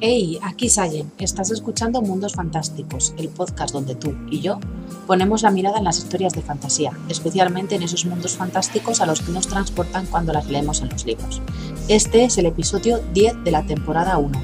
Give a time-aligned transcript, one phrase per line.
[0.00, 4.60] Hey, aquí Sayen, estás escuchando Mundos Fantásticos, el podcast donde tú y yo
[5.08, 9.20] ponemos la mirada en las historias de fantasía, especialmente en esos mundos fantásticos a los
[9.20, 11.42] que nos transportan cuando las leemos en los libros.
[11.88, 14.40] Este es el episodio 10 de la temporada 1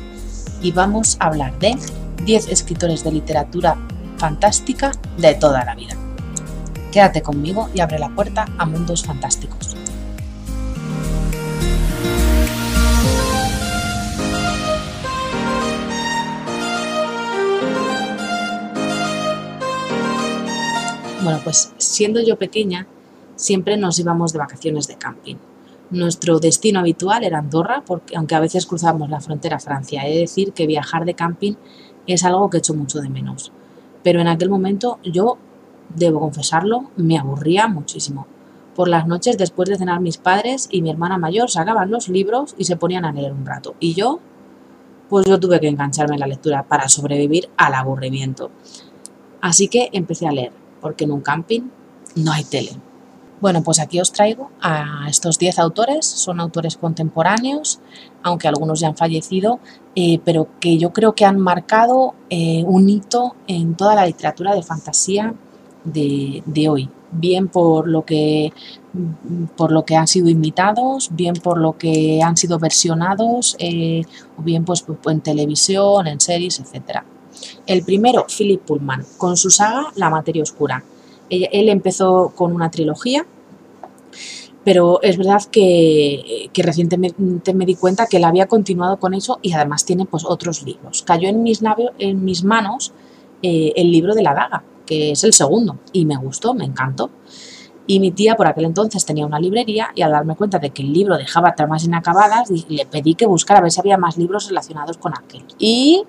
[0.61, 1.79] y vamos a hablar de
[2.25, 3.79] 10 escritores de literatura
[4.19, 5.95] fantástica de toda la vida.
[6.91, 9.64] Quédate conmigo y abre la puerta a Mundos Fantásticos.
[21.25, 22.87] Bueno, pues siendo yo pequeña,
[23.35, 25.37] siempre nos íbamos de vacaciones de camping.
[25.91, 30.07] Nuestro destino habitual era Andorra, porque aunque a veces cruzábamos la frontera a Francia.
[30.07, 31.55] He de decir que viajar de camping
[32.07, 33.53] es algo que echo mucho de menos.
[34.03, 35.39] Pero en aquel momento yo,
[35.97, 38.27] debo confesarlo, me aburría muchísimo.
[38.75, 42.55] Por las noches, después de cenar mis padres y mi hermana mayor sacaban los libros
[42.59, 43.77] y se ponían a leer un rato.
[43.81, 44.21] Y yo,
[45.09, 48.51] pues yo tuve que engancharme en la lectura para sobrevivir al aburrimiento.
[49.41, 51.63] Así que empecé a leer porque en un camping
[52.15, 52.73] no hay tele.
[53.41, 57.81] Bueno, pues aquí os traigo a estos 10 autores, son autores contemporáneos,
[58.23, 59.61] aunque algunos ya han fallecido,
[59.95, 64.55] eh, pero que yo creo que han marcado eh, un hito en toda la literatura
[64.55, 65.35] de fantasía
[65.85, 68.53] de, hoy, bien por lo que
[69.57, 74.03] por lo que han sido imitados, bien por lo que han sido versionados, eh,
[74.39, 77.05] o bien pues, pues, en televisión, en series, etcétera.
[77.67, 80.85] El primero, Philip Pullman, con su saga La materia oscura.
[81.31, 83.27] Él empezó con una trilogía,
[84.65, 89.53] pero es verdad que, recientemente me di cuenta que él había continuado con eso y
[89.53, 91.03] además tiene pues, otros libros.
[91.03, 91.63] Cayó en mis,
[91.99, 92.93] en mis manos
[93.43, 97.11] eh, el libro de la daga, que es el segundo, y me gustó, me encantó.
[97.87, 100.81] Y mi tía por aquel entonces tenía una librería y al darme cuenta de que
[100.81, 104.49] el libro dejaba tramas inacabadas, le pedí que buscara a ver si había más libros
[104.49, 105.45] relacionados con aquel.
[105.59, 106.05] Y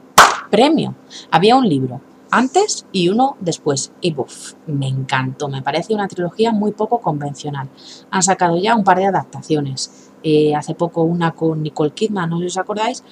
[0.49, 0.95] premio.
[1.31, 2.01] Había un libro
[2.31, 3.91] antes y uno después.
[4.01, 5.47] Y buf, me encantó.
[5.47, 7.69] Me parece una trilogía muy poco convencional.
[8.11, 10.11] Han sacado ya un par de adaptaciones.
[10.23, 13.03] Eh, hace poco una con Nicole Kidman, no sé si os acordáis.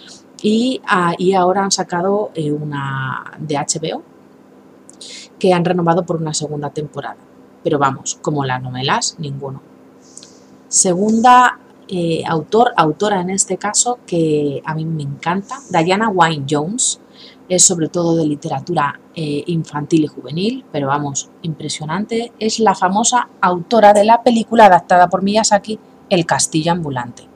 [0.41, 4.03] Y, ah, ahora han sacado eh, una de HBO
[5.39, 7.17] que han renovado por una segunda temporada.
[7.63, 9.61] Pero vamos, como las novelas, ninguno.
[10.67, 17.00] Segunda eh, autor, autora en este caso, que a mí me encanta, Diana Wynne Jones
[17.56, 22.31] es sobre todo de literatura eh, infantil y juvenil, pero vamos, impresionante.
[22.40, 27.28] Es la famosa autora de la película adaptada por Miyazaki, El Castillo Ambulante.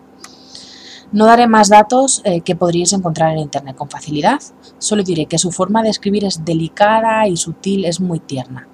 [1.11, 4.39] No daré más datos eh, que podríais encontrar en internet con facilidad,
[4.77, 8.67] solo diré que su forma de escribir es delicada y sutil, es muy tierna.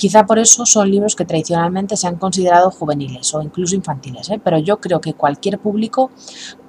[0.00, 4.40] Quizá por eso son libros que tradicionalmente se han considerado juveniles o incluso infantiles, ¿eh?
[4.42, 6.10] pero yo creo que cualquier público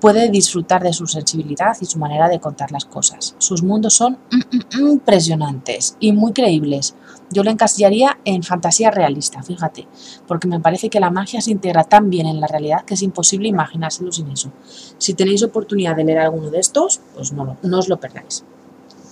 [0.02, 3.34] puede disfrutar de su sensibilidad y su manera de contar las cosas.
[3.38, 4.18] Sus mundos son
[4.78, 6.94] impresionantes y muy creíbles.
[7.30, 9.88] Yo lo encasillaría en fantasía realista, fíjate,
[10.28, 13.02] porque me parece que la magia se integra tan bien en la realidad que es
[13.02, 14.52] imposible imaginárselo sin eso.
[14.98, 18.44] Si tenéis oportunidad de leer alguno de estos, pues no, no os lo perdáis.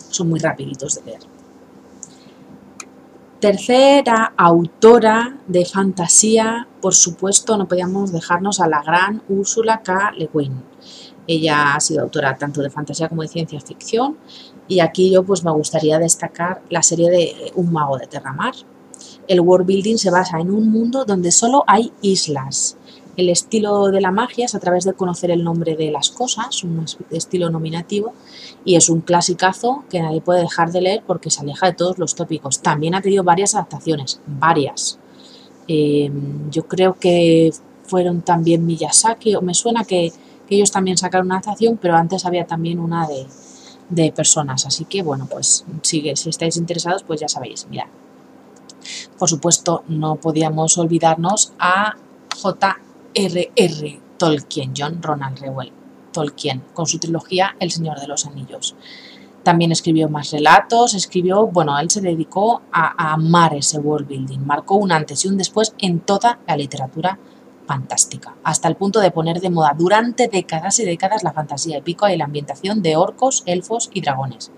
[0.09, 1.39] Son muy rapiditos de leer.
[3.40, 10.12] Tercera autora de fantasía, por supuesto, no podíamos dejarnos a la gran Úrsula K.
[10.18, 10.62] Le Guin.
[11.26, 14.18] Ella ha sido autora tanto de fantasía como de ciencia ficción
[14.68, 18.56] y aquí yo pues me gustaría destacar la serie de Un mago de Terramar.
[19.26, 22.76] El world building se basa en un mundo donde solo hay islas
[23.18, 26.64] el estilo de la magia es a través de conocer el nombre de las cosas,
[26.64, 28.14] un estilo nominativo,
[28.64, 31.97] y es un clasicazo que nadie puede dejar de leer porque se aleja de todos
[31.97, 32.62] los tópicos.
[32.62, 35.00] También ha tenido varias adaptaciones, varias.
[35.68, 37.52] Em, yo creo que
[37.84, 40.12] fueron también Miyazaki, o me suena que,
[40.52, 44.66] ellos también sacaron una adaptación, pero antes había también una de, personas.
[44.66, 47.86] Así que bueno, pues sigue, si estáis interesados, pues ya sabéis, mirad.
[49.20, 51.97] Por supuesto, no podíamos olvidarnos a
[52.41, 52.79] J.
[53.14, 54.02] R.R.
[54.17, 55.72] Tolkien, John Ronald Reuel
[56.11, 58.76] Tolkien, con su trilogía El Señor de los Anillos.
[59.44, 64.40] También escribió más relatos, escribió, bueno, él se dedicó a, a amar ese world building,
[64.40, 67.17] marcó un antes y un después en toda la literatura
[67.70, 72.12] fantástica, hasta el punto de poner de moda durante décadas y décadas la fantasía épica
[72.12, 74.52] y la ambientación de orcos, elfos y dragones.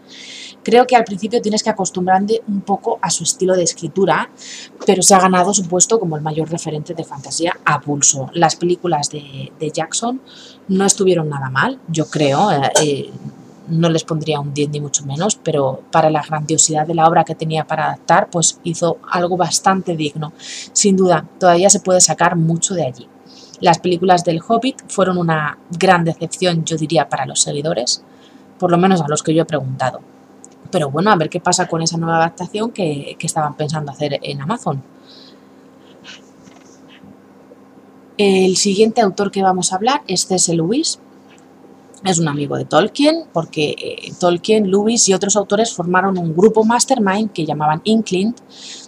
[0.63, 4.30] Creo que al principio tienes que acostumbrarte un poco a su estilo de escritura,
[4.86, 8.30] pero se ha ganado su puesto como el mayor referente de fantasía a pulso.
[8.34, 10.22] Las películas de, Jackson
[10.69, 12.50] no estuvieron nada mal, yo creo.
[12.52, 13.10] Eh, eh,
[13.71, 17.23] no les pondría un 10 ni mucho menos, pero para la grandiosidad de la obra
[17.23, 20.33] que tenía para adaptar, pues hizo algo bastante digno.
[20.38, 23.07] Sin duda, todavía se puede sacar mucho de allí.
[23.62, 28.03] Las películas del Hobbit fueron una gran decepción, yo diría, para los seguidores,
[28.59, 30.01] por lo menos a los que yo he preguntado.
[30.69, 34.19] Pero bueno, a ver qué pasa con esa nueva adaptación que, que estaban pensando hacer
[34.21, 34.83] en Amazon.
[38.17, 40.53] El siguiente autor que vamos a hablar es C.S.
[40.53, 41.00] Lewis.
[42.03, 46.63] Es un amigo de Tolkien, porque eh, Tolkien, Lewis y otros autores formaron un grupo
[46.63, 48.33] mastermind que llamaban Inkling,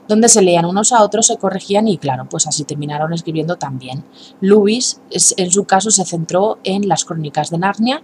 [0.07, 4.03] donde se leían unos a otros, se corregían y claro, pues así terminaron escribiendo también.
[4.41, 4.99] Lewis,
[5.37, 8.01] en su caso, se centró en las crónicas de Narnia,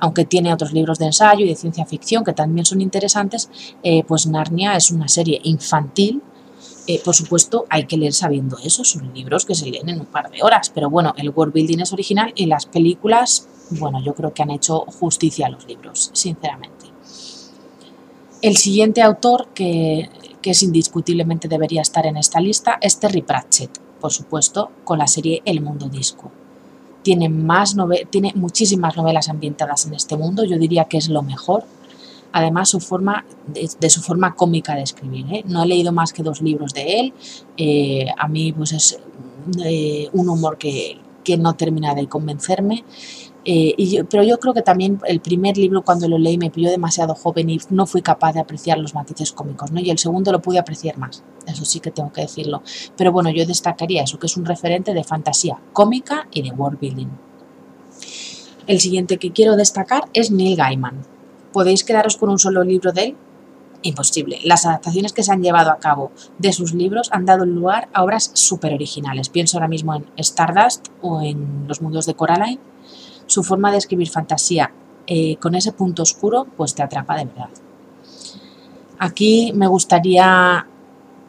[0.00, 3.48] aunque tiene otros libros de ensayo y de ciencia ficción que también son interesantes,
[3.84, 6.20] eh, pues Narnia es una serie infantil
[6.90, 10.06] eh, por supuesto, hay que leer sabiendo eso, son libros que se leen en un
[10.06, 14.14] par de horas, pero bueno, el world building es original y las películas, bueno, yo
[14.14, 16.86] creo que han hecho justicia a los libros, sinceramente.
[18.40, 20.08] El siguiente autor que,
[20.42, 25.42] es indiscutiblemente debería estar en esta lista es Terry Pratchett, por supuesto, con la serie
[25.44, 26.32] El Mundo Disco.
[27.02, 27.76] Tiene, más
[28.08, 31.64] tiene muchísimas novelas ambientadas en este mundo, yo diría que es lo mejor
[32.32, 35.26] además su forma, de, su forma cómica de escribir.
[35.30, 35.44] ¿eh?
[35.46, 37.14] No he leído más que dos libros de él,
[37.56, 38.98] eh, a mí pues es
[39.64, 41.00] eh, un humor que,
[41.38, 42.84] no termina de convencerme.
[43.44, 47.50] Pero yo creo que también el primer libro cuando lo leí me pilló demasiado joven
[47.50, 49.70] y no fui capaz de apreciar los matices cómicos.
[49.76, 52.62] Y el segundo lo pude apreciar más, eso sí que tengo que decirlo.
[52.96, 56.80] Pero bueno, yo destacaría eso, que es un referente de fantasía cómica y de world
[56.80, 57.08] building.
[58.66, 61.17] El siguiente que quiero destacar es Neil Gaiman.
[61.52, 63.16] ¿Podéis quedaros con un solo libro de él?
[63.82, 64.40] Imposible.
[64.44, 68.02] Las adaptaciones que se han llevado a cabo de sus libros han dado lugar a
[68.02, 69.28] obras súper originales.
[69.28, 72.60] Pienso ahora mismo en Stardust o en Los Mundos de Coraline.
[73.26, 74.72] Su forma de escribir fantasía
[75.06, 77.50] eh, con ese punto oscuro, pues te atrapa de verdad.
[78.98, 80.66] Aquí me gustaría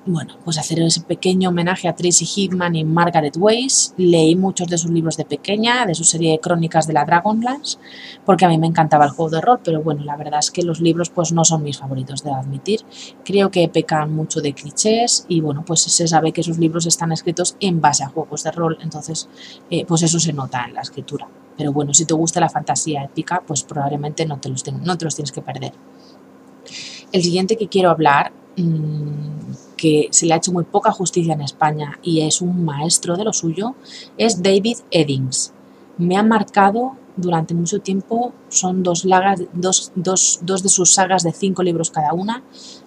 [0.10, 3.94] bueno, pues hacer ese pequeño homenaje a Tracy Hickman y Margaret Weiss.
[3.98, 7.78] Leí muchos de sus libros de pequeña, de su serie de crónicas de la Dragonlance,
[8.26, 10.64] porque a mí me encantaba el juego de rol, pero bueno, la verdad es que
[10.64, 12.82] los libros pues no son mis favoritos, de admitir.
[13.24, 17.12] Creo que pecan mucho de clichés y bueno, pues se sabe que sus libros están
[17.12, 19.30] escritos en base a juegos de rol, entonces
[19.70, 21.28] eh, pues eso se nota en la escritura.
[21.56, 25.06] Pero bueno, si te gusta la fantasía épica, pues probablemente no te los, no te
[25.06, 25.74] los tienes que perder.
[27.12, 29.39] El siguiente que quiero hablar Mm,
[29.80, 33.24] que se le ha hecho muy poca justicia en España y es un maestro de
[33.24, 33.76] lo suyo,
[34.18, 35.54] es David Eddings.
[35.98, 39.06] Me ha marcado durante mucho tiempo, son dos,
[39.54, 42.44] dos, dos, dos de sus sagas de cinco libros cada una,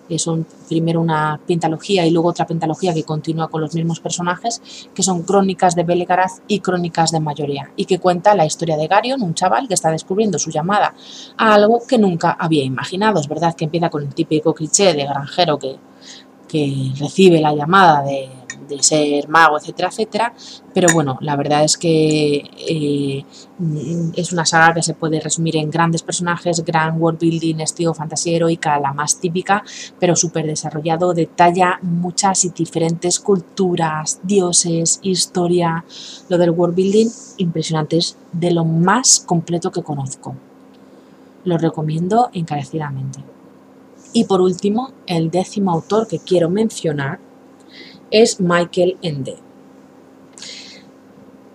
[0.09, 4.61] que son primero una pentalogía y luego otra pentalogía que continúa con los mismos personajes,
[4.95, 8.87] que son Crónicas de Belegaraz y Crónicas de Mayoría, y que cuenta la historia de
[8.87, 10.95] Garion, un chaval que está descubriendo su llamada
[11.37, 13.21] a algo que nunca había imaginado.
[13.21, 15.77] Es verdad que empieza con el típico cliché de granjero que
[16.53, 18.29] que recibe la llamada de,
[18.81, 20.35] ser mago, etcétera, etcétera.
[20.73, 23.25] Pero bueno, la verdad es que eh,
[24.17, 28.37] es una saga que se puede resumir en grandes personajes, gran world building, estilo fantasía
[28.37, 29.63] heroica, la más típica,
[29.99, 35.85] pero súper desarrollado, detalla muchas y diferentes culturas, dioses, historia.
[36.31, 37.09] Lo del world building,
[37.39, 40.35] impresionante, es de lo más completo que conozco.
[41.45, 43.21] Lo recomiendo encarecidamente.
[44.13, 47.19] Y por último, el décimo autor que quiero mencionar
[48.11, 49.37] es Michael Ende.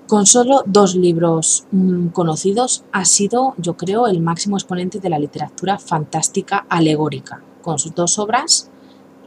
[0.08, 5.20] Con solo dos libros mm, conocidos ha sido, yo creo, el máximo exponente de la
[5.20, 8.70] literatura fantástica alegórica, con sus dos obras,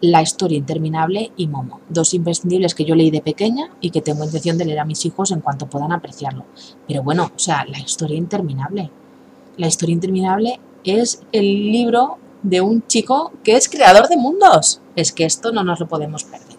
[0.02, 4.24] La historia interminable y Momo, dos imprescindibles que yo leí de pequeña y que tengo
[4.24, 6.46] intención de leer a mis hijos en cuanto puedan apreciarlo.
[6.88, 8.90] Pero bueno, o sea, La historia interminable.
[9.58, 14.80] La historia interminable es el libro de un chico que es creador de mundos.
[14.96, 16.58] Es que esto no nos lo podemos perder.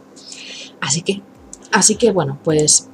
[0.79, 1.21] Así que,
[1.71, 2.89] así que bueno, pues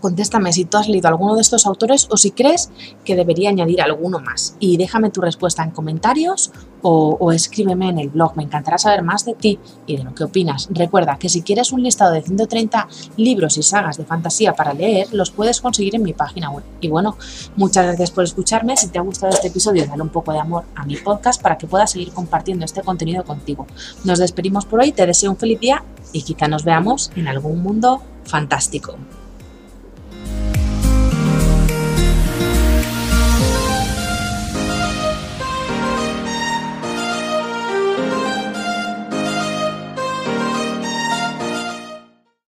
[0.00, 2.70] contéstame si tú has leído alguno de estos autores o si crees
[3.04, 4.56] que debería añadir alguno más.
[4.60, 6.52] Y déjame tu respuesta en comentarios
[6.88, 8.36] o, escríbeme en el blog.
[8.36, 10.68] Me encantará saber más de ti y de lo que opinas.
[10.70, 12.86] Recuerda que si quieres un listado de 130
[13.16, 16.64] libros y sagas de fantasía para leer, los puedes conseguir en mi página web.
[16.80, 17.16] Y bueno,
[17.56, 18.76] muchas gracias por escucharme.
[18.76, 21.58] Si te ha gustado este episodio, dale un poco de amor a mi podcast para
[21.58, 23.66] que pueda seguir compartiendo este contenido contigo.
[24.04, 27.62] Nos despedimos por hoy, te deseo un feliz día y quizá nos veamos en algún
[27.62, 28.96] mundo fantástico.